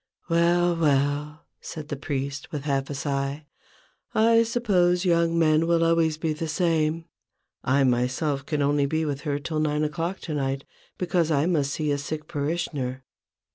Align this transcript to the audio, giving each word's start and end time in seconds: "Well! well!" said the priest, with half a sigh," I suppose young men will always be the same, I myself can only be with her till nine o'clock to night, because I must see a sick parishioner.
"Well! 0.31 0.75
well!" 0.75 1.45
said 1.61 1.89
the 1.89 1.95
priest, 1.95 2.51
with 2.51 2.63
half 2.63 2.89
a 2.89 2.95
sigh," 2.95 3.45
I 4.31 4.41
suppose 4.41 5.05
young 5.05 5.37
men 5.37 5.67
will 5.67 5.83
always 5.83 6.17
be 6.17 6.33
the 6.33 6.47
same, 6.47 7.05
I 7.63 7.83
myself 7.83 8.43
can 8.43 8.63
only 8.63 8.87
be 8.87 9.05
with 9.05 9.21
her 9.21 9.37
till 9.37 9.59
nine 9.59 9.83
o'clock 9.83 10.19
to 10.21 10.33
night, 10.33 10.63
because 10.97 11.29
I 11.29 11.45
must 11.45 11.73
see 11.73 11.91
a 11.91 11.99
sick 11.99 12.27
parishioner. 12.27 13.03